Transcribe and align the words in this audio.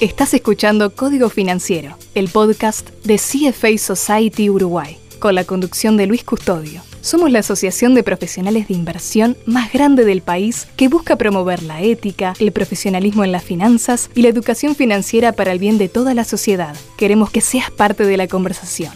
Estás 0.00 0.34
escuchando 0.34 0.90
Código 0.90 1.30
Financiero, 1.30 1.96
el 2.16 2.28
podcast 2.28 2.90
de 3.04 3.14
CFA 3.14 3.78
Society 3.78 4.50
Uruguay, 4.50 4.98
con 5.20 5.36
la 5.36 5.44
conducción 5.44 5.96
de 5.96 6.08
Luis 6.08 6.24
Custodio. 6.24 6.82
Somos 7.00 7.30
la 7.30 7.38
asociación 7.38 7.94
de 7.94 8.02
profesionales 8.02 8.66
de 8.66 8.74
inversión 8.74 9.36
más 9.46 9.72
grande 9.72 10.04
del 10.04 10.20
país 10.20 10.66
que 10.76 10.88
busca 10.88 11.14
promover 11.14 11.62
la 11.62 11.80
ética, 11.80 12.34
el 12.40 12.50
profesionalismo 12.50 13.22
en 13.22 13.30
las 13.30 13.44
finanzas 13.44 14.10
y 14.16 14.22
la 14.22 14.30
educación 14.30 14.74
financiera 14.74 15.30
para 15.30 15.52
el 15.52 15.60
bien 15.60 15.78
de 15.78 15.88
toda 15.88 16.12
la 16.12 16.24
sociedad. 16.24 16.74
Queremos 16.98 17.30
que 17.30 17.40
seas 17.40 17.70
parte 17.70 18.04
de 18.04 18.16
la 18.16 18.26
conversación. 18.26 18.92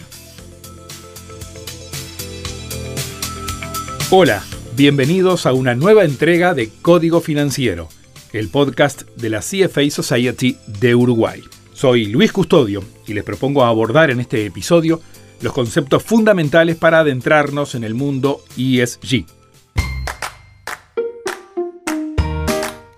Hola, 4.09 4.43
bienvenidos 4.75 5.45
a 5.45 5.53
una 5.53 5.75
nueva 5.75 6.03
entrega 6.03 6.53
de 6.53 6.69
Código 6.81 7.21
Financiero 7.21 7.87
el 8.33 8.49
podcast 8.49 9.03
de 9.15 9.29
la 9.29 9.39
CFA 9.39 9.89
Society 9.89 10.57
de 10.67 10.93
Uruguay. 10.93 11.41
Soy 11.73 12.05
Luis 12.05 12.31
Custodio 12.31 12.83
y 13.07 13.13
les 13.13 13.23
propongo 13.23 13.63
abordar 13.63 14.11
en 14.11 14.19
este 14.19 14.45
episodio 14.45 15.01
los 15.41 15.53
conceptos 15.53 16.03
fundamentales 16.03 16.75
para 16.75 16.99
adentrarnos 16.99 17.73
en 17.73 17.83
el 17.83 17.95
mundo 17.95 18.43
ESG. 18.57 19.25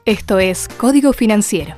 Esto 0.05 0.40
es 0.40 0.67
Código 0.77 1.13
Financiero. 1.13 1.76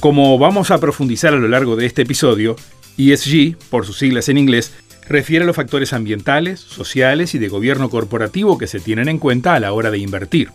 Como 0.00 0.38
vamos 0.38 0.70
a 0.70 0.78
profundizar 0.78 1.34
a 1.34 1.36
lo 1.36 1.48
largo 1.48 1.76
de 1.76 1.86
este 1.86 2.02
episodio, 2.02 2.56
ESG, 2.96 3.56
por 3.70 3.84
sus 3.84 3.98
siglas 3.98 4.28
en 4.28 4.38
inglés, 4.38 4.72
refiere 5.08 5.44
a 5.44 5.46
los 5.46 5.56
factores 5.56 5.92
ambientales, 5.92 6.60
sociales 6.60 7.34
y 7.34 7.38
de 7.38 7.48
gobierno 7.48 7.90
corporativo 7.90 8.58
que 8.58 8.66
se 8.66 8.80
tienen 8.80 9.08
en 9.08 9.18
cuenta 9.18 9.54
a 9.54 9.60
la 9.60 9.72
hora 9.72 9.90
de 9.90 9.98
invertir. 9.98 10.50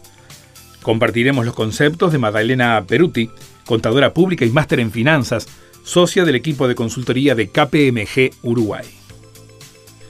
Compartiremos 0.82 1.46
los 1.46 1.54
conceptos 1.54 2.12
de 2.12 2.18
Magdalena 2.18 2.84
Peruti, 2.88 3.30
contadora 3.66 4.14
pública 4.14 4.46
y 4.46 4.50
máster 4.50 4.80
en 4.80 4.92
finanzas, 4.92 5.48
socia 5.84 6.26
del 6.26 6.36
equipo 6.36 6.68
de 6.68 6.76
consultoría 6.76 7.36
de 7.36 7.48
KPMG 7.48 8.36
Uruguay. 8.44 8.86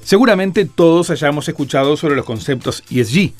Seguramente 0.03 0.66
todos 0.66 1.09
hayamos 1.09 1.47
escuchado 1.47 1.95
sobre 1.95 2.16
los 2.16 2.25
conceptos 2.25 2.84
ESG, 2.89 3.34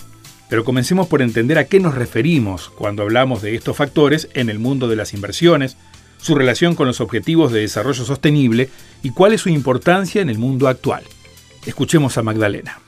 pero 0.50 0.64
comencemos 0.64 1.08
por 1.08 1.22
entender 1.22 1.58
a 1.58 1.66
qué 1.66 1.80
nos 1.80 1.96
referimos 1.96 2.70
cuando 2.70 3.04
hablamos 3.04 3.42
de 3.42 3.56
estos 3.56 3.76
factores 3.78 4.30
en 4.34 4.50
el 4.50 4.60
mundo 4.60 4.88
de 4.88 4.98
las 4.98 5.14
inversiones, 5.14 5.78
su 6.22 6.36
relación 6.36 6.76
con 6.76 6.88
los 6.88 7.02
objetivos 7.02 7.52
de 7.52 7.62
desarrollo 7.62 8.06
sostenible 8.06 8.70
y 9.04 9.10
cuál 9.10 9.34
es 9.34 9.42
su 9.42 9.50
importancia 9.50 10.22
en 10.22 10.30
el 10.30 10.38
mundo 10.38 10.68
actual. 10.68 11.04
Escuchemos 11.66 12.18
a 12.18 12.24
Magdalena. 12.24 12.80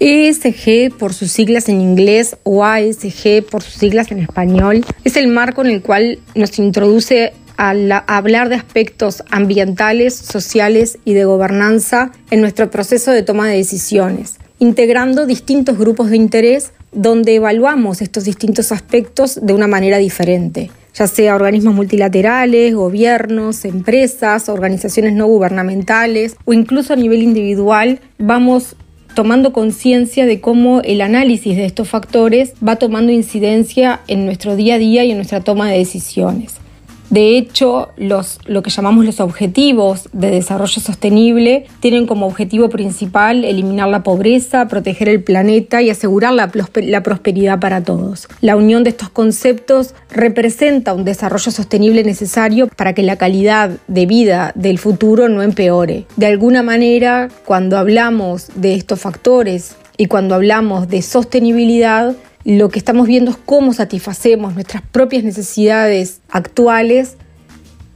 ESG, 0.00 0.96
por 0.98 1.14
sus 1.14 1.30
siglas 1.30 1.68
en 1.68 1.80
inglés, 1.80 2.36
o 2.42 2.64
ASG, 2.64 3.44
por 3.48 3.62
sus 3.62 3.74
siglas 3.74 4.10
en 4.10 4.18
español, 4.18 4.84
es 5.04 5.16
el 5.16 5.28
marco 5.28 5.60
en 5.60 5.68
el 5.68 5.82
cual 5.82 6.18
nos 6.34 6.58
introduce 6.58 7.32
a, 7.56 7.70
a, 7.70 8.16
hablar 8.16 8.48
de 8.48 8.56
aspectos 8.56 9.22
ambientales, 9.30 10.16
sociales 10.16 10.98
y 11.04 11.14
de 11.14 11.24
gobernanza 11.24 12.10
en 12.30 12.40
nuestro 12.40 12.68
proceso 12.68 13.12
de 13.12 13.22
toma 13.22 13.46
de 13.46 13.56
decisiones, 13.58 14.38
integrando 14.58 15.24
distintos 15.24 15.78
grupos 15.78 16.10
de 16.10 16.16
interés 16.16 16.72
donde 16.90 17.36
evaluamos 17.36 18.02
estos 18.02 18.24
distintos 18.24 18.72
aspectos 18.72 19.38
de 19.40 19.54
una 19.54 19.68
manera 19.68 19.98
diferente 19.98 20.70
ya 20.94 21.06
sea 21.06 21.34
organismos 21.34 21.74
multilaterales, 21.74 22.74
gobiernos, 22.74 23.64
empresas, 23.64 24.48
organizaciones 24.48 25.14
no 25.14 25.26
gubernamentales 25.26 26.36
o 26.44 26.52
incluso 26.52 26.92
a 26.92 26.96
nivel 26.96 27.22
individual, 27.22 28.00
vamos 28.18 28.76
tomando 29.14 29.52
conciencia 29.52 30.26
de 30.26 30.40
cómo 30.40 30.80
el 30.82 31.00
análisis 31.00 31.56
de 31.56 31.64
estos 31.64 31.88
factores 31.88 32.54
va 32.66 32.76
tomando 32.76 33.12
incidencia 33.12 34.00
en 34.08 34.24
nuestro 34.24 34.56
día 34.56 34.76
a 34.76 34.78
día 34.78 35.04
y 35.04 35.10
en 35.10 35.18
nuestra 35.18 35.40
toma 35.40 35.70
de 35.70 35.78
decisiones. 35.78 36.56
De 37.12 37.36
hecho, 37.36 37.90
los, 37.98 38.38
lo 38.46 38.62
que 38.62 38.70
llamamos 38.70 39.04
los 39.04 39.20
objetivos 39.20 40.08
de 40.14 40.30
desarrollo 40.30 40.80
sostenible 40.80 41.66
tienen 41.80 42.06
como 42.06 42.26
objetivo 42.26 42.70
principal 42.70 43.44
eliminar 43.44 43.90
la 43.90 44.02
pobreza, 44.02 44.66
proteger 44.66 45.10
el 45.10 45.22
planeta 45.22 45.82
y 45.82 45.90
asegurar 45.90 46.32
la, 46.32 46.50
la 46.76 47.02
prosperidad 47.02 47.60
para 47.60 47.84
todos. 47.84 48.28
La 48.40 48.56
unión 48.56 48.82
de 48.82 48.88
estos 48.88 49.10
conceptos 49.10 49.94
representa 50.08 50.94
un 50.94 51.04
desarrollo 51.04 51.50
sostenible 51.50 52.02
necesario 52.02 52.66
para 52.68 52.94
que 52.94 53.02
la 53.02 53.16
calidad 53.16 53.72
de 53.88 54.06
vida 54.06 54.52
del 54.54 54.78
futuro 54.78 55.28
no 55.28 55.42
empeore. 55.42 56.06
De 56.16 56.24
alguna 56.24 56.62
manera, 56.62 57.28
cuando 57.44 57.76
hablamos 57.76 58.48
de 58.54 58.74
estos 58.74 58.98
factores 58.98 59.76
y 59.98 60.06
cuando 60.06 60.34
hablamos 60.34 60.88
de 60.88 61.02
sostenibilidad, 61.02 62.16
lo 62.44 62.68
que 62.70 62.78
estamos 62.78 63.06
viendo 63.06 63.30
es 63.30 63.36
cómo 63.36 63.72
satisfacemos 63.72 64.54
nuestras 64.54 64.82
propias 64.82 65.24
necesidades 65.24 66.20
actuales 66.30 67.16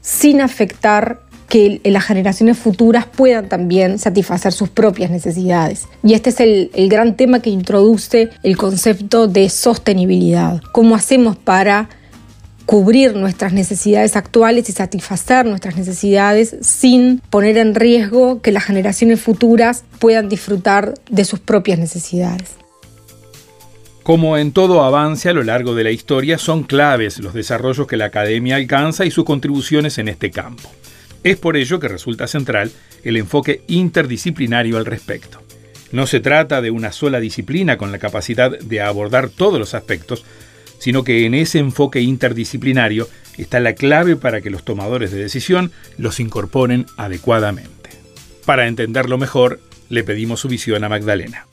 sin 0.01 0.41
afectar 0.41 1.21
que 1.49 1.81
las 1.85 2.05
generaciones 2.05 2.59
futuras 2.59 3.07
puedan 3.07 3.49
también 3.49 3.99
satisfacer 3.99 4.53
sus 4.53 4.69
propias 4.69 5.11
necesidades. 5.11 5.87
Y 6.03 6.15
este 6.15 6.31
es 6.31 6.41
el, 6.41 6.71
el, 6.75 6.89
gran 6.89 7.17
tema 7.17 7.41
que 7.41 7.51
introduce 7.51 8.31
el 8.43 8.57
concepto 8.57 9.29
de 9.29 9.49
sostenibilidad. 9.49 10.61
¿Cómo 10.73 10.97
hacemos 10.97 11.37
para 11.37 11.89
cubrir 12.67 13.15
nuestras 13.15 13.53
necesidades 13.53 14.17
actuales 14.17 14.69
y 14.69 14.73
satisfacer 14.73 15.47
nuestras 15.47 15.77
necesidades 15.77 16.57
sin 16.63 17.21
poner 17.31 17.59
en 17.59 17.77
riesgo 17.77 18.43
que 18.43 18.51
las 18.51 18.65
generaciones 18.65 19.21
futuras 19.21 19.85
puedan 20.01 20.29
disfrutar 20.29 20.95
de 21.09 21.25
sus 21.25 21.39
propias 21.39 21.79
necesidades? 21.79 22.66
Como 24.07 24.39
en 24.39 24.53
todo 24.53 24.85
avance 24.85 25.29
a 25.29 25.33
lo 25.33 25.43
largo 25.43 25.75
de 25.75 25.83
la 25.83 25.91
historia, 25.91 26.39
son 26.39 26.63
claves 26.63 27.19
los 27.19 27.35
desarrollos 27.35 27.89
que 27.89 27.97
la 27.97 28.05
academia 28.05 28.55
alcanza 28.55 29.05
y 29.05 29.11
sus 29.11 29.25
contribuciones 29.25 29.99
en 29.99 30.07
este 30.07 30.31
campo. 30.31 30.71
Es 31.25 31.37
por 31.39 31.57
ello 31.57 31.81
que 31.81 31.89
resulta 31.89 32.29
central 32.29 32.71
el 33.03 33.17
enfoque 33.17 33.63
interdisciplinario 33.67 34.77
al 34.77 34.87
respecto. 34.87 35.43
No 35.91 36.07
se 36.07 36.21
trata 36.21 36.63
de 36.63 36.71
una 36.71 36.93
sola 36.93 37.19
disciplina 37.19 37.79
con 37.79 37.91
la 37.91 37.99
capacidad 37.99 38.57
de 38.57 38.81
abordar 38.81 39.29
todos 39.29 39.59
los 39.59 39.75
aspectos, 39.75 40.25
sino 40.79 41.03
que 41.03 41.27
en 41.27 41.35
ese 41.35 41.59
enfoque 41.59 42.01
interdisciplinario 42.01 43.09
está 43.39 43.59
la 43.59 43.75
clave 43.75 44.15
para 44.15 44.41
que 44.41 44.51
los 44.51 44.65
tomadores 44.65 45.11
de 45.11 45.19
decisión 45.19 45.73
los 45.99 46.21
incorporen 46.21 46.87
adecuadamente. 46.97 47.91
Para 48.45 48.69
entenderlo 48.69 49.19
mejor, 49.19 49.59
le 49.89 50.05
pedimos 50.05 50.39
su 50.39 50.47
visión 50.47 50.85
a 50.85 50.89
Magdalena. 50.89 51.47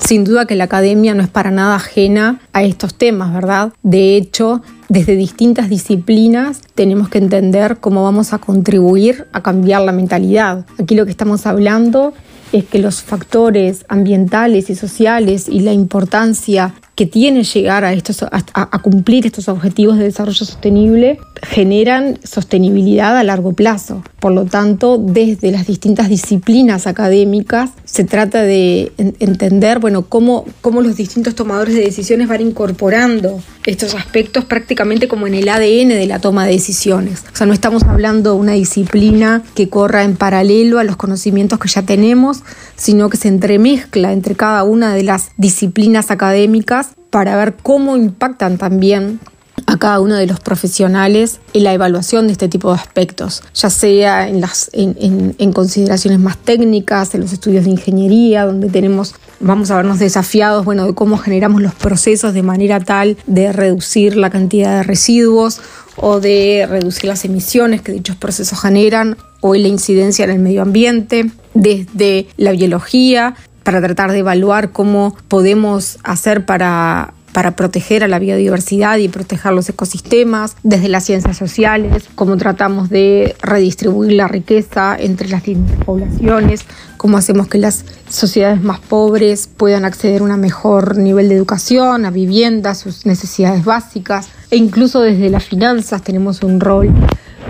Sin 0.00 0.24
duda 0.24 0.46
que 0.46 0.54
la 0.54 0.64
academia 0.64 1.14
no 1.14 1.22
es 1.22 1.28
para 1.28 1.50
nada 1.50 1.76
ajena 1.76 2.40
a 2.52 2.62
estos 2.62 2.94
temas, 2.94 3.32
¿verdad? 3.32 3.72
De 3.82 4.16
hecho, 4.16 4.62
desde 4.88 5.16
distintas 5.16 5.68
disciplinas 5.68 6.60
tenemos 6.74 7.08
que 7.08 7.18
entender 7.18 7.78
cómo 7.78 8.04
vamos 8.04 8.32
a 8.32 8.38
contribuir 8.38 9.26
a 9.32 9.42
cambiar 9.42 9.82
la 9.82 9.92
mentalidad. 9.92 10.66
Aquí 10.78 10.94
lo 10.94 11.04
que 11.04 11.10
estamos 11.10 11.46
hablando 11.46 12.12
es 12.52 12.64
que 12.64 12.78
los 12.78 13.02
factores 13.02 13.84
ambientales 13.88 14.70
y 14.70 14.74
sociales 14.74 15.48
y 15.48 15.60
la 15.60 15.72
importancia 15.72 16.74
que 16.94 17.06
tiene 17.06 17.42
llegar 17.42 17.84
a, 17.84 17.92
estos, 17.92 18.22
a, 18.22 18.82
cumplir 18.82 19.26
estos 19.26 19.48
objetivos 19.48 19.98
de 19.98 20.04
desarrollo 20.04 20.44
sostenible 20.44 21.18
generan 21.42 22.18
sostenibilidad 22.22 23.16
a 23.18 23.24
largo 23.24 23.52
plazo. 23.52 24.02
Por 24.20 24.32
lo 24.32 24.44
tanto, 24.44 24.98
desde 24.98 25.50
las 25.50 25.66
distintas 25.66 26.08
disciplinas 26.08 26.86
académicas 26.86 27.70
se 27.84 28.04
trata 28.04 28.42
de 28.42 28.92
entender 28.96 29.80
bueno, 29.80 30.06
cómo, 30.06 30.44
cómo 30.60 30.82
los 30.82 30.96
distintos 30.96 31.34
tomadores 31.34 31.74
de 31.74 31.82
decisiones 31.82 32.28
van 32.28 32.40
incorporando 32.40 33.40
estos 33.66 33.94
aspectos 33.94 34.44
prácticamente 34.44 35.08
como 35.08 35.26
en 35.26 35.34
el 35.34 35.48
ADN 35.48 35.88
de 35.88 36.06
la 36.06 36.20
toma 36.20 36.46
de 36.46 36.52
decisiones. 36.52 37.24
O 37.32 37.36
sea, 37.36 37.46
no 37.46 37.52
estamos 37.52 37.82
hablando 37.82 38.34
de 38.34 38.40
una 38.40 38.52
disciplina 38.52 39.42
que 39.54 39.68
corra 39.68 40.04
en 40.04 40.16
paralelo 40.16 40.78
a 40.78 40.84
los 40.84 40.96
conocimientos 40.96 41.58
que 41.58 41.68
ya 41.68 41.82
tenemos, 41.82 42.42
sino 42.76 43.08
que 43.08 43.16
se 43.16 43.28
entremezcla 43.28 44.12
entre 44.12 44.34
cada 44.34 44.64
una 44.64 44.94
de 44.94 45.02
las 45.02 45.30
disciplinas 45.36 46.10
académicas 46.10 46.90
para 47.10 47.36
ver 47.36 47.54
cómo 47.62 47.96
impactan 47.96 48.58
también 48.58 49.20
a 49.66 49.78
cada 49.78 50.00
uno 50.00 50.16
de 50.16 50.26
los 50.26 50.40
profesionales 50.40 51.40
en 51.52 51.64
la 51.64 51.72
evaluación 51.72 52.26
de 52.26 52.32
este 52.32 52.48
tipo 52.48 52.72
de 52.72 52.78
aspectos, 52.78 53.42
ya 53.54 53.70
sea 53.70 54.28
en, 54.28 54.40
las, 54.40 54.70
en, 54.72 55.52
consideraciones 55.52 56.18
más 56.18 56.36
técnicas, 56.36 57.14
en 57.14 57.20
los 57.20 57.32
estudios 57.32 57.64
de 57.64 57.70
ingeniería, 57.70 58.44
donde 58.44 58.68
tenemos, 58.68 59.14
vamos 59.40 59.70
a 59.70 59.76
vernos 59.76 59.98
desafiados, 59.98 60.64
bueno, 60.64 60.86
de 60.86 60.94
cómo 60.94 61.18
generamos 61.18 61.62
los 61.62 61.74
procesos 61.74 62.34
de 62.34 62.42
manera 62.42 62.80
tal 62.80 63.16
de 63.26 63.52
reducir 63.52 64.16
la 64.16 64.30
cantidad 64.30 64.78
de 64.78 64.82
residuos 64.82 65.60
o 65.96 66.20
de 66.20 66.66
reducir 66.68 67.04
las 67.04 67.24
emisiones 67.24 67.80
que 67.80 67.92
dichos 67.92 68.16
procesos 68.16 68.60
generan 68.60 69.16
o 69.40 69.54
la 69.54 69.68
incidencia 69.68 70.24
en 70.24 70.32
el 70.32 70.40
medio 70.40 70.62
ambiente, 70.62 71.30
desde 71.54 72.26
la 72.36 72.52
biología, 72.52 73.34
para 73.62 73.80
tratar 73.80 74.12
de 74.12 74.18
evaluar 74.18 74.72
cómo 74.72 75.16
podemos 75.28 75.98
hacer 76.02 76.44
para 76.44 77.14
para 77.34 77.56
proteger 77.56 78.04
a 78.04 78.08
la 78.08 78.20
biodiversidad 78.20 78.96
y 78.98 79.08
proteger 79.08 79.52
los 79.52 79.68
ecosistemas, 79.68 80.56
desde 80.62 80.88
las 80.88 81.04
ciencias 81.04 81.36
sociales, 81.36 82.04
cómo 82.14 82.36
tratamos 82.36 82.90
de 82.90 83.34
redistribuir 83.42 84.12
la 84.12 84.28
riqueza 84.28 84.96
entre 84.96 85.28
las 85.28 85.42
distintas 85.42 85.84
poblaciones, 85.84 86.64
cómo 86.96 87.18
hacemos 87.18 87.48
que 87.48 87.58
las 87.58 87.84
sociedades 88.08 88.62
más 88.62 88.78
pobres 88.78 89.48
puedan 89.48 89.84
acceder 89.84 90.20
a 90.20 90.24
un 90.24 90.40
mejor 90.40 90.96
nivel 90.96 91.28
de 91.28 91.34
educación, 91.34 92.06
a 92.06 92.12
vivienda, 92.12 92.76
sus 92.76 93.04
necesidades 93.04 93.64
básicas, 93.64 94.28
e 94.52 94.56
incluso 94.56 95.00
desde 95.00 95.28
las 95.28 95.42
finanzas 95.42 96.02
tenemos 96.02 96.44
un 96.44 96.60
rol 96.60 96.94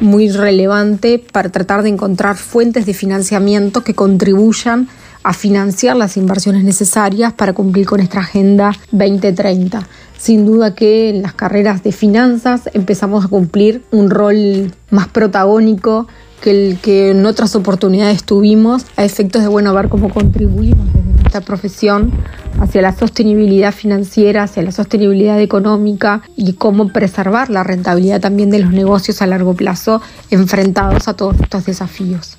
muy 0.05 0.29
relevante 0.29 1.19
para 1.19 1.49
tratar 1.49 1.83
de 1.83 1.89
encontrar 1.89 2.37
fuentes 2.37 2.87
de 2.87 2.95
financiamiento 2.95 3.83
que 3.83 3.95
contribuyan 3.95 4.89
a 5.25 5.33
financiar 5.33 5.97
las 5.97 6.17
inversiones 6.17 6.63
necesarias 6.65 7.33
para 7.33 7.55
cumplir 7.55 7.87
con 7.87 8.01
esta 8.01 8.21
Agenda 8.21 8.73
2030. 8.93 9.89
Sin 10.19 10.47
duda 10.47 10.75
que 10.75 11.11
en 11.11 11.23
las 11.23 11.35
carreras 11.35 11.83
de 11.83 11.93
finanzas 11.93 12.69
empezamos 12.75 13.25
a 13.25 13.29
cumplir 13.29 13.83
un 13.91 14.11
rol 14.11 14.73
más 14.91 15.09
protagónico 15.09 16.07
que 16.41 16.51
el 16.51 16.79
que 16.79 17.11
en 17.11 17.25
otras 17.25 17.57
oportunidades 17.57 18.23
tuvimos 18.23 18.85
a 18.97 19.05
efectos 19.05 19.43
de 19.43 19.49
bueno 19.49 19.73
ver 19.73 19.89
cómo 19.89 20.11
contribuimos 20.11 20.87
desde 20.93 21.13
nuestra 21.13 21.41
profesión 21.41 22.13
hacia 22.61 22.83
la 22.83 22.97
sostenibilidad 22.97 23.73
financiera, 23.73 24.45
hacia 24.45 24.63
la 24.63 24.73
sostenibilidad 24.73 25.41
económica 25.41 26.23
y 26.37 26.55
cómo 26.55 26.93
preservar 26.93 27.51
la 27.51 27.65
rentabilidad 27.65 28.21
también 28.21 28.51
de 28.51 28.61
los 28.61 28.73
negocios 28.73 29.23
a 29.23 29.27
largo 29.27 29.55
plazo 29.55 30.01
enfrentados 30.31 31.09
a 31.09 31.15
todos 31.15 31.41
estos 31.41 31.65
desafíos. 31.67 32.39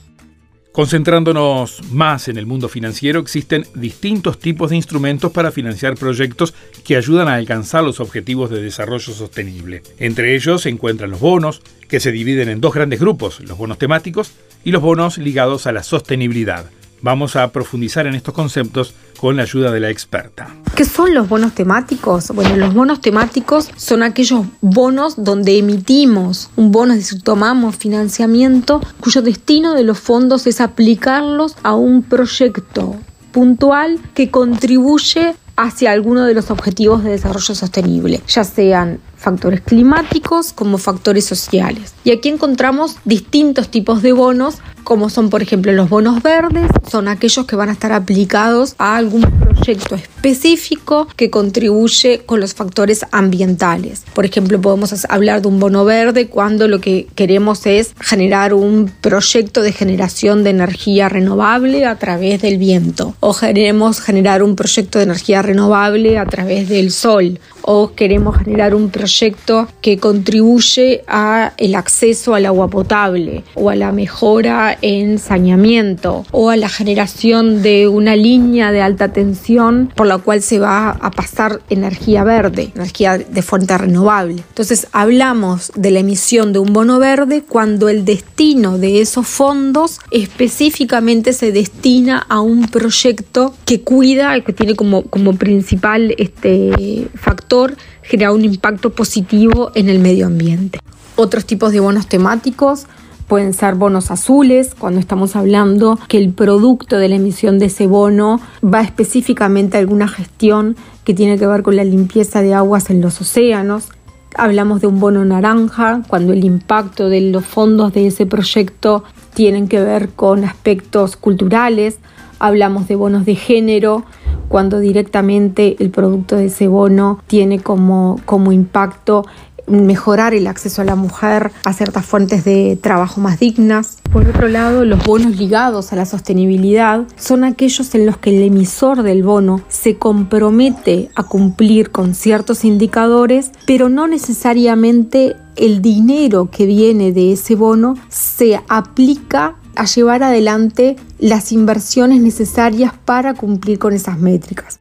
Concentrándonos 0.76 1.84
más 1.92 2.28
en 2.28 2.38
el 2.38 2.46
mundo 2.46 2.68
financiero, 2.68 3.22
existen 3.22 3.66
distintos 3.76 4.40
tipos 4.40 4.72
de 4.72 4.76
instrumentos 4.76 5.32
para 5.32 5.54
financiar 5.54 5.96
proyectos 5.96 6.54
que 6.84 6.98
ayudan 6.98 7.30
a 7.30 7.36
alcanzar 7.36 7.86
los 7.86 8.02
objetivos 8.02 8.50
de 8.50 8.62
desarrollo 8.62 9.14
sostenible. 9.14 9.84
Entre 10.00 10.36
ellos 10.36 10.64
se 10.64 10.70
encuentran 10.70 11.12
los 11.12 11.22
bonos, 11.22 11.62
que 11.88 12.02
se 12.02 12.12
dividen 12.12 12.50
en 12.50 12.60
dos 12.60 12.74
grandes 12.74 13.00
grupos, 13.00 13.40
los 13.40 13.58
bonos 13.58 13.78
temáticos 13.78 14.34
y 14.66 14.72
los 14.72 14.82
bonos 14.82 15.18
ligados 15.18 15.66
a 15.66 15.72
la 15.72 15.82
sostenibilidad. 15.82 16.66
Vamos 17.06 17.36
a 17.36 17.52
profundizar 17.52 18.08
en 18.08 18.16
estos 18.16 18.34
conceptos 18.34 18.96
con 19.20 19.36
la 19.36 19.44
ayuda 19.44 19.70
de 19.70 19.80
la 19.80 19.92
experta. 19.92 20.48
¿Qué 20.76 20.86
son 20.86 21.14
los 21.14 21.30
bonos 21.30 21.54
temáticos? 21.54 22.30
Bueno, 22.30 22.56
los 22.56 22.74
bonos 22.74 23.00
temáticos 23.00 23.70
son 23.76 24.02
aquellos 24.02 24.48
bonos 24.62 25.14
donde 25.24 25.60
emitimos 25.60 26.50
un 26.56 26.72
bono, 26.72 26.94
es 26.94 27.02
decir, 27.02 27.22
tomamos 27.22 27.76
financiamiento 27.76 28.82
cuyo 29.02 29.22
destino 29.22 29.76
de 29.76 29.84
los 29.84 30.00
fondos 30.00 30.48
es 30.48 30.60
aplicarlos 30.60 31.58
a 31.62 31.76
un 31.76 32.02
proyecto 32.02 32.96
puntual 33.32 34.00
que 34.16 34.32
contribuye 34.32 35.36
hacia 35.58 35.92
alguno 35.92 36.26
de 36.26 36.34
los 36.34 36.50
objetivos 36.50 37.04
de 37.04 37.12
desarrollo 37.12 37.54
sostenible, 37.54 38.22
ya 38.28 38.44
sean 38.44 39.00
factores 39.26 39.62
climáticos 39.62 40.54
como 40.54 40.78
factores 40.78 41.26
sociales. 41.26 41.96
Y 42.04 42.12
aquí 42.12 42.30
encontramos 42.30 42.98
distintos 43.06 43.70
tipos 43.70 44.04
de 44.04 44.14
bonos, 44.14 44.60
como 44.84 45.10
son 45.10 45.32
por 45.32 45.42
ejemplo 45.42 45.72
los 45.74 45.90
bonos 45.90 46.22
verdes, 46.22 46.70
son 46.88 47.08
aquellos 47.08 47.48
que 47.48 47.56
van 47.56 47.70
a 47.70 47.72
estar 47.72 47.92
aplicados 47.92 48.76
a 48.78 48.98
algún 48.98 49.24
proyecto 49.24 49.96
específico 49.96 51.08
que 51.16 51.32
contribuye 51.32 52.22
con 52.28 52.40
los 52.40 52.54
factores 52.54 53.04
ambientales. 53.12 54.04
Por 54.14 54.26
ejemplo, 54.26 54.62
podemos 54.62 54.94
hablar 55.10 55.42
de 55.42 55.48
un 55.48 55.60
bono 55.60 55.86
verde 55.86 56.28
cuando 56.28 56.68
lo 56.68 56.80
que 56.80 57.08
queremos 57.16 57.66
es 57.66 57.96
generar 58.00 58.54
un 58.54 58.92
proyecto 59.02 59.64
de 59.64 59.72
generación 59.72 60.44
de 60.44 60.52
energía 60.52 61.10
renovable 61.10 61.88
a 61.88 61.98
través 61.98 62.44
del 62.44 62.60
viento 62.60 63.16
o 63.22 63.36
queremos 63.36 64.02
generar 64.02 64.44
un 64.44 64.56
proyecto 64.56 65.00
de 65.00 65.06
energía 65.06 65.42
renovable 65.42 66.20
a 66.20 66.28
través 66.28 66.70
del 66.70 66.92
sol 66.92 67.40
o 67.66 67.94
queremos 67.94 68.38
generar 68.38 68.76
un 68.76 68.90
proyecto 68.90 69.68
que 69.82 69.98
contribuye 69.98 71.04
a 71.08 71.54
el 71.58 71.76
acceso 71.76 72.36
al 72.36 72.46
agua 72.46 72.68
potable 72.70 73.44
o 73.56 73.70
a 73.70 73.76
la 73.76 73.92
mejora 73.92 74.78
en 74.82 75.18
saneamiento 75.18 76.26
o 76.32 76.50
a 76.50 76.58
la 76.58 76.70
generación 76.70 77.64
de 77.64 77.88
una 77.88 78.16
línea 78.16 78.72
de 78.72 78.82
alta 78.82 79.12
tensión 79.12 79.92
por 79.96 80.06
la 80.06 80.20
cual 80.20 80.42
se 80.42 80.60
va 80.60 80.92
a 80.92 81.12
pasar 81.12 81.62
energía 81.70 82.24
verde, 82.24 82.72
energía 82.76 83.18
de 83.18 83.42
fuente 83.42 83.78
renovable. 83.78 84.44
Entonces 84.50 84.88
hablamos 84.92 85.72
de 85.76 85.92
la 85.92 86.00
emisión 86.00 86.54
de 86.54 86.60
un 86.60 86.72
bono 86.72 87.00
verde 87.00 87.44
cuando 87.48 87.90
el 87.90 88.06
destino 88.06 88.78
de 88.78 89.02
esos 89.02 89.28
fondos 89.28 90.00
específicamente 90.12 91.34
se 91.34 91.52
destina 91.52 92.26
a 92.30 92.42
un 92.42 92.68
proyecto 92.68 93.56
que 93.66 93.82
cuida, 93.82 94.40
que 94.42 94.54
tiene 94.54 94.76
como, 94.76 95.04
como 95.04 95.36
principal 95.36 96.14
este, 96.18 97.08
factor 97.16 97.55
genera 98.02 98.32
un 98.32 98.44
impacto 98.44 98.92
positivo 98.92 99.72
en 99.76 99.90
el 99.90 100.00
medio 100.00 100.28
ambiente. 100.28 100.80
Otros 101.16 101.46
tipos 101.46 101.72
de 101.72 101.80
bonos 101.80 102.08
temáticos 102.08 102.88
pueden 103.28 103.54
ser 103.54 103.76
bonos 103.76 104.12
azules, 104.12 104.76
cuando 104.78 105.00
estamos 105.00 105.36
hablando 105.36 105.98
que 106.08 106.18
el 106.18 106.30
producto 106.32 106.98
de 106.98 107.10
la 107.10 107.16
emisión 107.16 107.58
de 107.58 107.68
ese 107.68 107.88
bono 107.88 108.40
va 108.62 108.82
específicamente 108.82 109.78
a 109.78 109.80
alguna 109.80 110.08
gestión 110.08 110.76
que 111.04 111.14
tiene 111.14 111.38
que 111.38 111.48
ver 111.48 111.64
con 111.64 111.76
la 111.76 111.84
limpieza 111.84 112.42
de 112.42 112.54
aguas 112.54 112.90
en 112.90 113.02
los 113.02 113.20
océanos. 113.22 113.90
Hablamos 114.36 114.82
de 114.82 114.88
un 114.88 115.00
bono 115.00 115.24
naranja, 115.24 116.02
cuando 116.08 116.34
el 116.34 116.44
impacto 116.44 117.10
de 117.10 117.22
los 117.22 117.46
fondos 117.46 117.94
de 117.94 118.08
ese 118.08 118.26
proyecto 118.26 119.04
tienen 119.34 119.68
que 119.68 119.80
ver 119.80 120.10
con 120.10 120.44
aspectos 120.44 121.16
culturales. 121.16 121.98
Hablamos 122.38 122.88
de 122.88 122.96
bonos 122.96 123.26
de 123.26 123.36
género, 123.36 124.04
cuando 124.48 124.80
directamente 124.80 125.76
el 125.80 125.90
producto 125.90 126.38
de 126.38 126.46
ese 126.46 126.68
bono 126.68 127.20
tiene 127.28 127.60
como, 127.60 128.20
como 128.26 128.52
impacto 128.52 129.26
mejorar 129.68 130.34
el 130.34 130.48
acceso 130.48 130.82
a 130.82 130.86
la 130.86 130.96
mujer 130.96 131.52
a 131.64 131.74
ciertas 131.74 132.06
fuentes 132.06 132.46
de 132.46 132.78
trabajo 132.82 133.22
más 133.22 133.40
dignas. 133.40 133.98
Por 134.12 134.28
otro 134.28 134.48
lado, 134.48 134.86
los 134.86 135.04
bonos 135.04 135.36
ligados 135.38 135.92
a 135.92 135.96
la 135.96 136.06
sostenibilidad 136.06 137.04
son 137.18 137.44
aquellos 137.44 137.94
en 137.96 138.06
los 138.06 138.18
que 138.18 138.36
el 138.36 138.44
emisor 138.44 139.04
del 139.04 139.24
bono 139.24 139.62
se 139.68 139.98
compromete 139.98 141.10
a 141.16 141.24
cumplir 141.24 141.92
con 141.92 142.14
ciertos 142.14 142.66
indicadores, 142.66 143.52
pero 143.66 143.90
no 143.90 144.08
necesariamente 144.08 145.36
el 145.56 145.82
dinero 145.82 146.50
que 146.52 146.66
viene 146.66 147.12
de 147.12 147.34
ese 147.34 147.56
bono 147.56 147.96
se 148.10 148.62
aplica 148.68 149.56
a 149.76 149.86
llevar 149.86 150.24
adelante 150.24 150.96
las 151.20 151.52
inversiones 151.52 152.22
necesarias 152.22 152.94
para 153.06 153.34
cumplir 153.34 153.80
con 153.80 153.94
esas 153.94 154.20
métricas. 154.20 154.80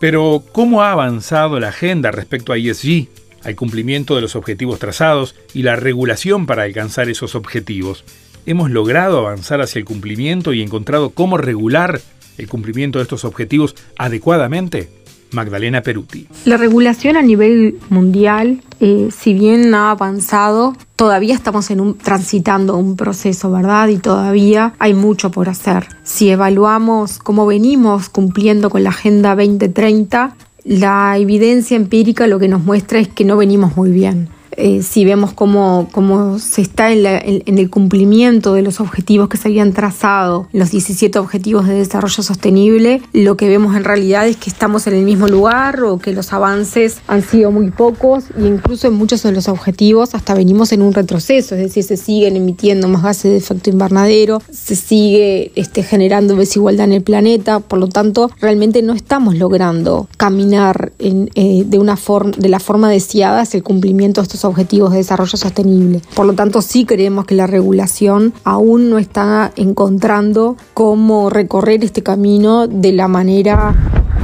Pero, 0.00 0.42
¿cómo 0.52 0.82
ha 0.82 0.92
avanzado 0.92 1.60
la 1.60 1.68
agenda 1.68 2.10
respecto 2.10 2.52
a 2.52 2.56
ESG, 2.56 3.08
al 3.44 3.54
cumplimiento 3.54 4.14
de 4.14 4.22
los 4.22 4.36
objetivos 4.36 4.78
trazados 4.78 5.34
y 5.52 5.62
la 5.62 5.76
regulación 5.76 6.46
para 6.46 6.62
alcanzar 6.62 7.10
esos 7.10 7.34
objetivos? 7.34 8.04
¿Hemos 8.46 8.70
logrado 8.70 9.18
avanzar 9.18 9.60
hacia 9.60 9.78
el 9.78 9.84
cumplimiento 9.84 10.54
y 10.54 10.62
encontrado 10.62 11.10
cómo 11.10 11.36
regular 11.36 12.00
el 12.38 12.48
cumplimiento 12.48 12.98
de 12.98 13.02
estos 13.02 13.26
objetivos 13.26 13.76
adecuadamente? 13.96 14.88
Magdalena 15.32 15.82
Peruti. 15.82 16.26
La 16.44 16.56
regulación 16.56 17.16
a 17.16 17.22
nivel 17.22 17.78
mundial, 17.88 18.62
eh, 18.80 19.08
si 19.16 19.34
bien 19.34 19.74
ha 19.74 19.90
avanzado, 19.90 20.76
todavía 20.96 21.34
estamos 21.34 21.70
en 21.70 21.80
un, 21.80 21.98
transitando 21.98 22.76
un 22.76 22.96
proceso, 22.96 23.50
¿verdad? 23.50 23.88
Y 23.88 23.98
todavía 23.98 24.74
hay 24.78 24.94
mucho 24.94 25.30
por 25.30 25.48
hacer. 25.48 25.86
Si 26.02 26.30
evaluamos 26.30 27.18
cómo 27.18 27.46
venimos 27.46 28.08
cumpliendo 28.08 28.70
con 28.70 28.84
la 28.84 28.90
Agenda 28.90 29.34
2030, 29.34 30.36
la 30.64 31.16
evidencia 31.18 31.76
empírica 31.76 32.26
lo 32.26 32.38
que 32.38 32.48
nos 32.48 32.62
muestra 32.62 32.98
es 32.98 33.08
que 33.08 33.24
no 33.24 33.36
venimos 33.36 33.76
muy 33.76 33.90
bien. 33.90 34.28
Eh, 34.60 34.82
si 34.82 35.06
vemos 35.06 35.32
cómo, 35.32 35.88
cómo 35.90 36.38
se 36.38 36.60
está 36.60 36.92
en, 36.92 37.42
el 37.46 37.70
cumplimiento 37.70 38.52
de 38.52 38.60
los 38.60 38.78
objetivos 38.80 39.30
que 39.30 39.38
se 39.38 39.48
habían 39.48 39.72
trazado, 39.72 40.48
los 40.52 40.70
17 40.70 41.18
objetivos 41.18 41.66
de 41.66 41.74
desarrollo 41.74 42.22
sostenible, 42.22 43.00
lo 43.14 43.38
que 43.38 43.48
vemos 43.48 43.74
en 43.74 43.84
realidad 43.84 44.28
es 44.28 44.36
que 44.36 44.50
estamos 44.50 44.86
en 44.86 44.94
el 44.94 45.04
mismo 45.04 45.28
lugar 45.28 45.82
o 45.82 45.98
que 45.98 46.12
los 46.12 46.34
avances 46.34 46.98
han 47.08 47.22
sido 47.22 47.50
muy 47.50 47.70
pocos 47.70 48.24
e 48.38 48.46
incluso 48.46 48.88
en 48.88 48.94
muchos 48.94 49.22
de 49.22 49.32
los 49.32 49.48
objetivos 49.48 50.14
hasta 50.14 50.34
venimos 50.34 50.72
en 50.72 50.82
un 50.82 50.92
retroceso, 50.92 51.54
es 51.54 51.62
decir, 51.62 51.82
se 51.82 51.96
siguen 51.96 52.36
emitiendo 52.36 52.86
más 52.86 53.02
gases 53.02 53.30
de 53.30 53.38
efecto 53.38 53.70
invernadero, 53.70 54.42
se 54.52 54.76
sigue 54.76 55.52
este, 55.54 55.82
generando 55.82 56.36
desigualdad 56.36 56.84
en 56.84 56.92
el 56.92 57.02
planeta, 57.02 57.60
por 57.60 57.78
lo 57.78 57.88
tanto 57.88 58.30
realmente 58.40 58.82
no 58.82 58.92
estamos 58.92 59.36
logrando 59.36 60.06
caminar 60.18 60.92
eh, 60.98 61.64
de, 61.64 61.78
una 61.78 61.98
de 62.36 62.48
la 62.50 62.60
forma 62.60 62.90
deseada 62.90 63.40
hacia 63.40 63.56
el 63.56 63.64
cumplimiento 63.64 64.20
de 64.20 64.24
estos 64.24 64.44
objetivos 64.44 64.49
de 64.54 64.96
desarrollo 64.96 65.36
sostenible. 65.36 66.02
Por 66.14 66.26
lo 66.26 66.34
tanto, 66.34 66.62
sí 66.62 66.84
creemos 66.84 67.24
que 67.24 67.34
la 67.34 67.46
regulación 67.46 68.32
aún 68.44 68.90
no 68.90 68.98
está 68.98 69.52
encontrando 69.56 70.56
cómo 70.74 71.30
recorrer 71.30 71.84
este 71.84 72.02
camino 72.02 72.66
de 72.66 72.92
la 72.92 73.08
manera 73.08 73.74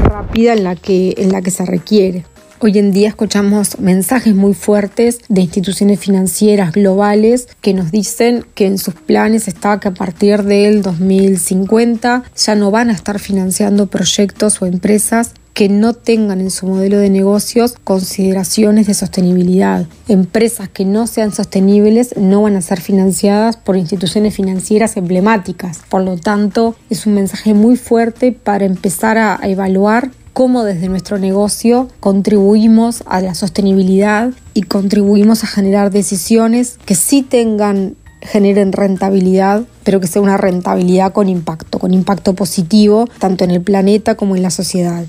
rápida 0.04 0.52
en 0.52 0.64
la 0.64 0.76
que, 0.76 1.14
en 1.18 1.32
la 1.32 1.42
que 1.42 1.50
se 1.50 1.64
requiere. 1.64 2.24
Hoy 2.58 2.78
en 2.78 2.90
día 2.90 3.08
escuchamos 3.08 3.80
mensajes 3.80 4.34
muy 4.34 4.54
fuertes 4.54 5.20
de 5.28 5.42
instituciones 5.42 6.00
financieras 6.00 6.72
globales 6.72 7.48
que 7.60 7.74
nos 7.74 7.90
dicen 7.90 8.46
que 8.54 8.66
en 8.66 8.78
sus 8.78 8.94
planes 8.94 9.46
está 9.46 9.78
que 9.78 9.88
a 9.88 9.94
partir 9.94 10.42
del 10.42 10.80
2050 10.80 12.22
ya 12.34 12.54
no 12.54 12.70
van 12.70 12.88
a 12.88 12.94
estar 12.94 13.18
financiando 13.18 13.88
proyectos 13.88 14.62
o 14.62 14.66
empresas 14.66 15.32
que 15.56 15.70
no 15.70 15.94
tengan 15.94 16.42
en 16.42 16.50
su 16.50 16.66
modelo 16.66 16.98
de 16.98 17.08
negocios 17.08 17.76
consideraciones 17.82 18.86
de 18.88 18.92
sostenibilidad. 18.92 19.86
Empresas 20.06 20.68
que 20.68 20.84
no 20.84 21.06
sean 21.06 21.32
sostenibles 21.32 22.14
no 22.18 22.42
van 22.42 22.56
a 22.56 22.60
ser 22.60 22.78
financiadas 22.78 23.56
por 23.56 23.78
instituciones 23.78 24.34
financieras 24.34 24.98
emblemáticas. 24.98 25.80
Por 25.88 26.02
lo 26.02 26.18
tanto, 26.18 26.76
es 26.90 27.06
un 27.06 27.14
mensaje 27.14 27.54
muy 27.54 27.76
fuerte 27.76 28.32
para 28.32 28.66
empezar 28.66 29.16
a, 29.16 29.40
evaluar 29.44 30.10
cómo 30.34 30.62
desde 30.62 30.90
nuestro 30.90 31.18
negocio 31.18 31.88
contribuimos 32.00 33.02
a 33.06 33.22
la 33.22 33.34
sostenibilidad 33.34 34.32
y 34.52 34.64
contribuimos 34.64 35.42
a 35.42 35.46
generar 35.46 35.90
decisiones 35.90 36.78
que 36.84 36.94
sí 36.94 37.22
tengan 37.22 37.96
generen 38.20 38.72
rentabilidad, 38.72 39.64
pero 39.84 40.00
que 40.00 40.06
sea 40.06 40.20
una 40.20 40.36
rentabilidad 40.36 41.12
con 41.12 41.30
impacto, 41.30 41.78
con 41.78 41.94
impacto 41.94 42.34
positivo 42.34 43.06
tanto 43.18 43.44
en 43.44 43.52
el 43.52 43.62
planeta 43.62 44.16
como 44.16 44.36
en 44.36 44.42
la 44.42 44.50
sociedad. 44.50 45.06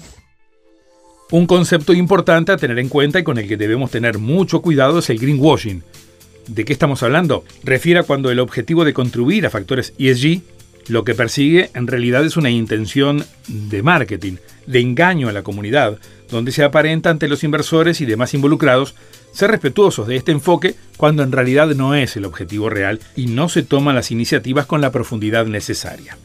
Un 1.29 1.45
concepto 1.45 1.93
importante 1.93 2.53
a 2.53 2.57
tener 2.57 2.79
en 2.79 2.87
cuenta 2.87 3.19
y 3.19 3.23
con 3.23 3.37
el 3.37 3.47
que 3.47 3.57
debemos 3.57 3.91
tener 3.91 4.17
mucho 4.17 4.61
cuidado 4.61 4.99
es 4.99 5.09
el 5.09 5.19
greenwashing. 5.19 5.83
¿De 6.47 6.63
qué 6.63 6.71
estamos 6.71 7.03
hablando? 7.03 7.43
Refiere 7.63 7.99
a 7.99 8.03
cuando 8.03 8.31
el 8.31 8.39
objetivo 8.39 8.85
de 8.85 8.93
contribuir 8.93 9.45
a 9.45 9.49
factores 9.49 9.93
ESG 9.99 10.41
lo 10.87 11.03
que 11.03 11.15
persigue 11.15 11.69
en 11.73 11.85
realidad 11.87 12.25
es 12.25 12.37
una 12.37 12.49
intención 12.49 13.25
de 13.47 13.83
marketing, 13.83 14.37
de 14.67 14.79
engaño 14.79 15.27
a 15.27 15.33
la 15.33 15.43
comunidad, 15.43 15.99
donde 16.29 16.53
se 16.53 16.63
aparenta 16.63 17.09
ante 17.09 17.27
los 17.27 17.43
inversores 17.43 17.99
y 17.99 18.05
demás 18.05 18.33
involucrados 18.33 18.95
ser 19.33 19.51
respetuosos 19.51 20.07
de 20.07 20.15
este 20.15 20.31
enfoque 20.31 20.75
cuando 20.95 21.23
en 21.23 21.33
realidad 21.33 21.67
no 21.75 21.93
es 21.93 22.15
el 22.15 22.23
objetivo 22.23 22.69
real 22.69 23.01
y 23.17 23.27
no 23.27 23.49
se 23.49 23.63
toman 23.63 23.95
las 23.95 24.11
iniciativas 24.11 24.65
con 24.65 24.79
la 24.79 24.91
profundidad 24.91 25.45
necesaria. 25.45 26.17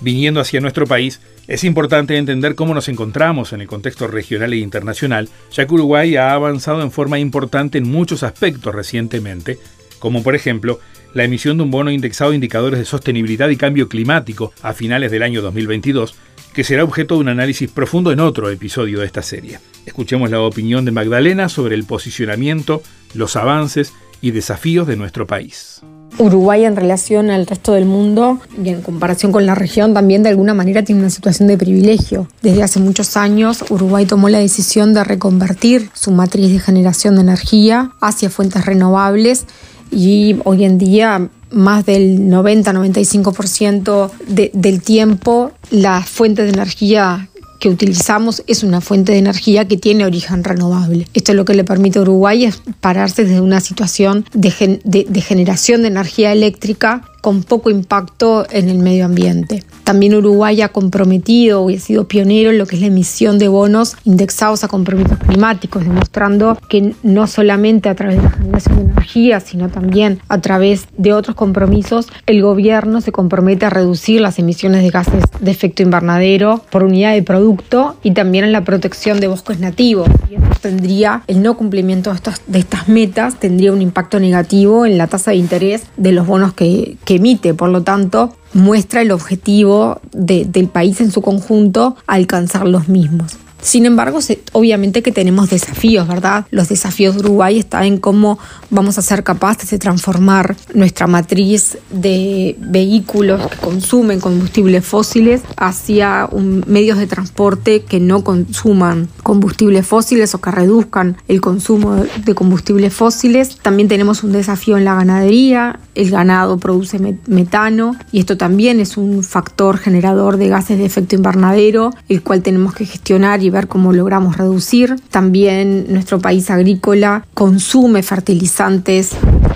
Viniendo 0.00 0.40
hacia 0.40 0.60
nuestro 0.60 0.86
país, 0.86 1.20
es 1.48 1.64
importante 1.64 2.16
entender 2.16 2.54
cómo 2.54 2.74
nos 2.74 2.88
encontramos 2.88 3.52
en 3.52 3.60
el 3.60 3.66
contexto 3.66 4.06
regional 4.06 4.52
e 4.52 4.58
internacional, 4.58 5.28
ya 5.52 5.66
que 5.66 5.74
Uruguay 5.74 6.16
ha 6.16 6.32
avanzado 6.32 6.82
en 6.82 6.90
forma 6.90 7.18
importante 7.18 7.78
en 7.78 7.90
muchos 7.90 8.22
aspectos 8.22 8.74
recientemente, 8.74 9.58
como 9.98 10.22
por 10.22 10.34
ejemplo 10.34 10.80
la 11.14 11.24
emisión 11.24 11.56
de 11.56 11.62
un 11.62 11.70
bono 11.70 11.90
indexado 11.90 12.32
a 12.32 12.34
indicadores 12.34 12.78
de 12.78 12.84
sostenibilidad 12.84 13.48
y 13.48 13.56
cambio 13.56 13.88
climático 13.88 14.52
a 14.60 14.74
finales 14.74 15.10
del 15.10 15.22
año 15.22 15.40
2022, 15.40 16.14
que 16.52 16.64
será 16.64 16.84
objeto 16.84 17.14
de 17.14 17.20
un 17.20 17.28
análisis 17.28 17.70
profundo 17.70 18.12
en 18.12 18.20
otro 18.20 18.50
episodio 18.50 19.00
de 19.00 19.06
esta 19.06 19.22
serie. 19.22 19.58
Escuchemos 19.86 20.30
la 20.30 20.40
opinión 20.40 20.84
de 20.84 20.90
Magdalena 20.90 21.48
sobre 21.48 21.74
el 21.74 21.84
posicionamiento, 21.84 22.82
los 23.14 23.36
avances 23.36 23.94
y 24.20 24.32
desafíos 24.32 24.86
de 24.86 24.96
nuestro 24.96 25.26
país. 25.26 25.82
Uruguay 26.18 26.64
en 26.64 26.76
relación 26.76 27.30
al 27.30 27.46
resto 27.46 27.72
del 27.72 27.84
mundo 27.84 28.38
y 28.62 28.70
en 28.70 28.82
comparación 28.82 29.32
con 29.32 29.46
la 29.46 29.54
región 29.54 29.94
también 29.94 30.22
de 30.22 30.30
alguna 30.30 30.54
manera 30.54 30.82
tiene 30.82 31.02
una 31.02 31.10
situación 31.10 31.48
de 31.48 31.58
privilegio. 31.58 32.28
Desde 32.42 32.62
hace 32.62 32.80
muchos 32.80 33.16
años 33.16 33.64
Uruguay 33.70 34.06
tomó 34.06 34.28
la 34.28 34.38
decisión 34.38 34.94
de 34.94 35.04
reconvertir 35.04 35.90
su 35.94 36.10
matriz 36.10 36.52
de 36.52 36.58
generación 36.58 37.16
de 37.16 37.22
energía 37.22 37.92
hacia 38.00 38.30
fuentes 38.30 38.64
renovables 38.64 39.44
y 39.90 40.36
hoy 40.44 40.64
en 40.64 40.78
día 40.78 41.28
más 41.50 41.86
del 41.86 42.18
90-95% 42.28 44.10
del 44.52 44.82
tiempo 44.82 45.52
las 45.70 46.08
fuentes 46.08 46.46
de 46.46 46.52
energía 46.52 47.28
que 47.66 47.70
utilizamos 47.70 48.44
es 48.46 48.62
una 48.62 48.80
fuente 48.80 49.10
de 49.10 49.18
energía 49.18 49.66
que 49.66 49.76
tiene 49.76 50.04
origen 50.04 50.44
renovable. 50.44 51.08
Esto 51.14 51.32
es 51.32 51.36
lo 51.36 51.44
que 51.44 51.52
le 51.52 51.64
permite 51.64 51.98
a 51.98 52.02
Uruguay 52.02 52.44
es 52.44 52.62
pararse 52.80 53.24
desde 53.24 53.40
una 53.40 53.58
situación 53.58 54.24
de, 54.32 54.80
de 54.84 55.20
generación 55.20 55.82
de 55.82 55.88
energía 55.88 56.30
eléctrica 56.30 57.02
con 57.26 57.42
poco 57.42 57.70
impacto 57.70 58.46
en 58.52 58.68
el 58.68 58.78
medio 58.78 59.04
ambiente. 59.04 59.64
También 59.82 60.14
Uruguay 60.14 60.62
ha 60.62 60.68
comprometido 60.68 61.68
y 61.68 61.74
ha 61.74 61.80
sido 61.80 62.06
pionero 62.06 62.50
en 62.50 62.58
lo 62.58 62.66
que 62.66 62.76
es 62.76 62.82
la 62.82 62.86
emisión 62.86 63.40
de 63.40 63.48
bonos 63.48 63.96
indexados 64.04 64.62
a 64.62 64.68
compromisos 64.68 65.18
climáticos, 65.18 65.82
demostrando 65.82 66.56
que 66.68 66.94
no 67.02 67.26
solamente 67.26 67.88
a 67.88 67.96
través 67.96 68.18
de 68.18 68.22
la 68.22 68.30
generación 68.30 68.76
de 68.76 68.92
energía, 68.92 69.40
sino 69.40 69.68
también 69.70 70.20
a 70.28 70.40
través 70.40 70.86
de 70.96 71.12
otros 71.12 71.34
compromisos, 71.34 72.06
el 72.26 72.42
gobierno 72.42 73.00
se 73.00 73.10
compromete 73.10 73.66
a 73.66 73.70
reducir 73.70 74.20
las 74.20 74.38
emisiones 74.38 74.84
de 74.84 74.90
gases 74.90 75.24
de 75.40 75.50
efecto 75.50 75.82
invernadero 75.82 76.62
por 76.70 76.84
unidad 76.84 77.12
de 77.12 77.24
producto 77.24 77.96
y 78.04 78.12
también 78.12 78.44
en 78.44 78.52
la 78.52 78.62
protección 78.62 79.18
de 79.18 79.26
bosques 79.26 79.58
nativos. 79.58 80.08
Y 80.30 80.36
esto 80.36 80.58
tendría, 80.60 81.22
el 81.26 81.42
no 81.42 81.56
cumplimiento 81.56 82.12
de 82.12 82.20
de 82.46 82.58
estas 82.60 82.88
metas 82.88 83.40
tendría 83.40 83.72
un 83.72 83.82
impacto 83.82 84.20
negativo 84.20 84.86
en 84.86 84.96
la 84.96 85.08
tasa 85.08 85.32
de 85.32 85.38
interés 85.38 85.82
de 85.96 86.12
los 86.12 86.24
bonos 86.24 86.54
que, 86.54 86.96
que 87.04 87.15
por 87.54 87.68
lo 87.68 87.82
tanto, 87.82 88.34
muestra 88.52 89.02
el 89.02 89.12
objetivo 89.12 90.00
del 90.12 90.68
país 90.68 91.00
en 91.00 91.10
su 91.10 91.22
conjunto 91.22 91.96
alcanzar 92.06 92.66
los 92.66 92.88
mismos. 92.88 93.38
Sin 93.60 93.86
embargo, 93.86 94.18
obviamente 94.52 95.02
que 95.02 95.12
tenemos 95.12 95.50
desafíos, 95.50 96.06
¿verdad? 96.06 96.46
Los 96.50 96.68
desafíos 96.68 97.14
de 97.14 97.20
Uruguay 97.20 97.58
están 97.58 97.84
en 97.84 97.98
cómo 97.98 98.38
vamos 98.70 98.98
a 98.98 99.02
ser 99.02 99.24
capaces 99.24 99.70
de 99.70 99.78
transformar 99.78 100.56
nuestra 100.74 101.06
matriz 101.06 101.78
de 101.90 102.56
vehículos 102.60 103.46
que 103.48 103.56
consumen 103.56 104.20
combustibles 104.20 104.84
fósiles 104.84 105.42
hacia 105.56 106.28
medios 106.66 106.98
de 106.98 107.06
transporte 107.06 107.82
que 107.82 108.00
no 108.00 108.22
consuman 108.22 109.08
combustibles 109.22 109.86
fósiles 109.86 110.34
o 110.34 110.40
que 110.40 110.50
reduzcan 110.50 111.16
el 111.28 111.40
consumo 111.40 112.04
de 112.24 112.34
combustibles 112.34 112.92
fósiles. 112.92 113.56
También 113.56 113.88
tenemos 113.88 114.22
un 114.22 114.32
desafío 114.32 114.76
en 114.76 114.84
la 114.84 114.94
ganadería. 114.94 115.80
El 115.94 116.10
ganado 116.10 116.58
produce 116.58 116.98
metano 117.26 117.96
y 118.12 118.20
esto 118.20 118.36
también 118.36 118.80
es 118.80 118.96
un 118.96 119.22
factor 119.22 119.78
generador 119.78 120.36
de 120.36 120.48
gases 120.48 120.78
de 120.78 120.84
efecto 120.84 121.16
invernadero, 121.16 121.90
el 122.08 122.22
cual 122.22 122.42
tenemos 122.42 122.74
que 122.74 122.84
gestionar 122.84 123.40
ver 123.50 123.68
cómo 123.68 123.92
logramos 123.92 124.36
reducir. 124.36 124.96
También 125.10 125.86
nuestro 125.92 126.18
país 126.18 126.50
agrícola 126.50 127.26
consume 127.34 128.02
fertilizantes 128.02 129.12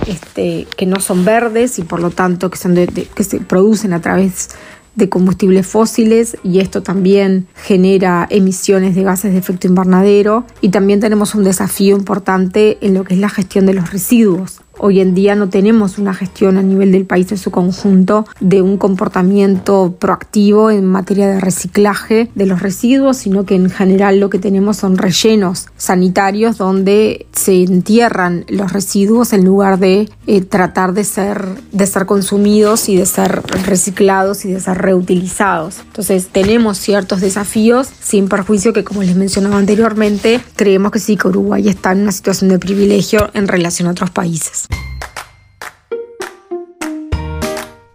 este, 0.06 0.66
que 0.76 0.86
no 0.86 1.00
son 1.00 1.24
verdes 1.24 1.78
y 1.78 1.82
por 1.82 2.00
lo 2.00 2.10
tanto 2.10 2.50
que, 2.50 2.58
son 2.58 2.74
que 2.74 3.24
se 3.24 3.40
producen 3.40 3.92
a 3.92 4.00
través 4.00 4.50
de 4.94 5.08
combustibles 5.08 5.66
fósiles 5.66 6.36
y 6.42 6.60
esto 6.60 6.82
también 6.82 7.46
genera 7.54 8.26
emisiones 8.30 8.94
de 8.94 9.02
gases 9.02 9.32
de 9.32 9.38
efecto 9.38 9.66
invernadero 9.66 10.44
y 10.60 10.70
también 10.70 11.00
tenemos 11.00 11.34
un 11.34 11.44
desafío 11.44 11.96
importante 11.96 12.78
en 12.80 12.94
lo 12.94 13.04
que 13.04 13.14
es 13.14 13.20
la 13.20 13.28
gestión 13.28 13.66
de 13.66 13.74
los 13.74 13.92
residuos. 13.92 14.60
Hoy 14.82 15.00
en 15.00 15.14
día 15.14 15.34
no 15.34 15.50
tenemos 15.50 15.98
una 15.98 16.14
gestión 16.14 16.56
a 16.56 16.62
nivel 16.62 16.90
del 16.90 17.04
país 17.04 17.30
en 17.30 17.36
su 17.36 17.50
conjunto 17.50 18.26
de 18.40 18.62
un 18.62 18.78
comportamiento 18.78 19.94
proactivo 19.98 20.70
en 20.70 20.86
materia 20.86 21.28
de 21.28 21.38
reciclaje 21.38 22.30
de 22.34 22.46
los 22.46 22.62
residuos, 22.62 23.18
sino 23.18 23.44
que 23.44 23.56
en 23.56 23.68
general 23.68 24.20
lo 24.20 24.30
que 24.30 24.38
tenemos 24.38 24.78
son 24.78 24.96
rellenos 24.96 25.66
sanitarios 25.76 26.56
donde 26.56 27.26
se 27.32 27.62
entierran 27.62 28.46
los 28.48 28.72
residuos 28.72 29.34
en 29.34 29.44
lugar 29.44 29.78
de 29.78 30.08
eh, 30.26 30.40
tratar 30.40 30.94
de 30.94 31.04
ser, 31.04 31.44
de 31.72 31.90
consumidos 32.06 32.88
y 32.88 32.96
de 32.96 33.04
ser 33.04 33.42
reciclados 33.66 34.46
y 34.46 34.52
de 34.52 34.60
ser 34.60 34.78
reutilizados. 34.78 35.80
Entonces 35.88 36.28
tenemos 36.28 36.78
ciertos 36.78 37.20
desafíos 37.20 37.86
sin 38.00 38.30
perjuicio 38.30 38.72
que 38.72 38.82
como 38.82 39.02
les 39.02 39.14
mencionaba 39.14 39.58
anteriormente, 39.58 40.40
creemos 40.56 40.90
que 40.90 41.00
sí 41.00 41.18
que 41.18 41.28
Uruguay 41.28 41.68
está 41.68 41.92
en 41.92 42.00
una 42.00 42.12
situación 42.12 42.48
de 42.48 42.58
privilegio 42.58 43.28
en 43.34 43.46
relación 43.46 43.86
a 43.86 43.90
otros 43.90 44.08
países. 44.08 44.69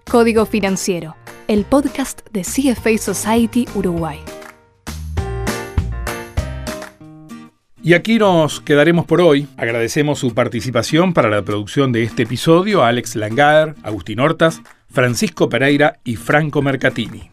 Código 0.10 0.46
Financiero, 0.46 1.16
el 1.48 1.66
podcast 1.66 2.22
de 2.32 2.42
CFA 2.44 2.98
Society 2.98 3.68
Uruguay. 3.76 4.20
Y 7.84 7.94
aquí 7.94 8.18
nos 8.18 8.62
quedaremos 8.62 9.06
por 9.06 9.22
hoy. 9.22 9.48
Agradecemos 9.58 10.18
su 10.18 10.34
participación 10.34 11.14
para 11.14 11.30
la 11.30 11.44
producción 11.44 11.92
de 11.92 12.04
este 12.04 12.24
episodio 12.24 12.84
a 12.84 12.88
Alex 12.88 13.16
Langader, 13.16 13.76
Agustín 13.84 14.20
Hortas, 14.20 14.62
Francisco 14.90 15.50
Pereira 15.50 16.00
y 16.04 16.16
Franco 16.16 16.62
Mercatini. 16.62 17.30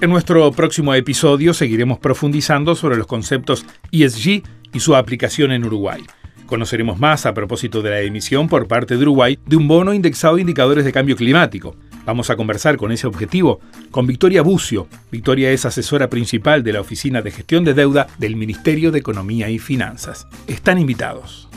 En 0.00 0.10
nuestro 0.10 0.50
próximo 0.52 0.94
episodio 0.94 1.52
seguiremos 1.52 1.98
profundizando 1.98 2.76
sobre 2.76 2.96
los 2.96 3.08
conceptos 3.08 3.66
ESG 3.90 4.42
y 4.72 4.80
su 4.80 4.94
aplicación 4.94 5.50
en 5.50 5.64
Uruguay. 5.64 6.02
Conoceremos 6.48 6.98
más 6.98 7.26
a 7.26 7.34
propósito 7.34 7.82
de 7.82 7.90
la 7.90 8.00
emisión 8.00 8.48
por 8.48 8.66
parte 8.66 8.96
de 8.96 9.02
Uruguay 9.02 9.38
de 9.44 9.56
un 9.56 9.68
bono 9.68 9.92
indexado 9.92 10.36
a 10.36 10.40
indicadores 10.40 10.86
de 10.86 10.92
cambio 10.92 11.14
climático. 11.14 11.76
Vamos 12.06 12.30
a 12.30 12.36
conversar 12.36 12.78
con 12.78 12.90
ese 12.90 13.06
objetivo 13.06 13.60
con 13.90 14.06
Victoria 14.06 14.40
Bucio. 14.40 14.88
Victoria 15.12 15.50
es 15.50 15.66
asesora 15.66 16.08
principal 16.08 16.62
de 16.64 16.72
la 16.72 16.80
Oficina 16.80 17.20
de 17.20 17.32
Gestión 17.32 17.64
de 17.64 17.74
Deuda 17.74 18.06
del 18.18 18.34
Ministerio 18.34 18.90
de 18.90 18.98
Economía 18.98 19.50
y 19.50 19.58
Finanzas. 19.58 20.26
Están 20.46 20.78
invitados. 20.78 21.50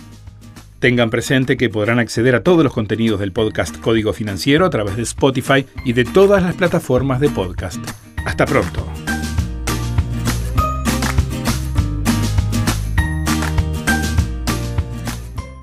Tengan 0.80 1.10
presente 1.10 1.56
que 1.56 1.70
podrán 1.70 2.00
acceder 2.00 2.36
a 2.36 2.44
todos 2.44 2.62
los 2.62 2.74
contenidos 2.74 3.22
del 3.22 3.32
podcast 3.32 3.78
Código 3.78 4.12
Financiero 4.12 4.66
a 4.66 4.70
través 4.70 4.98
de 4.98 5.04
Spotify 5.04 5.66
y 5.86 5.94
de 5.94 6.04
todas 6.04 6.44
las 6.44 6.56
plataformas 6.56 7.22
de 7.22 7.30
podcast. 7.30 7.80
Hasta 8.26 8.46
pronto. 8.46 8.86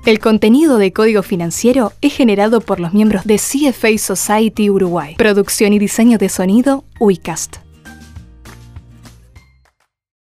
El 0.09 0.17
contenido 0.17 0.79
de 0.79 0.91
Código 0.91 1.21
Financiero 1.21 1.93
es 2.01 2.15
generado 2.15 2.61
por 2.61 2.79
los 2.79 2.95
miembros 2.95 3.25
de 3.25 3.35
CFA 3.35 3.95
Society 3.99 4.67
Uruguay. 4.71 5.13
Producción 5.19 5.71
y 5.71 5.77
diseño 5.77 6.17
de 6.17 6.29
sonido, 6.29 6.83
UICAST. 6.99 7.57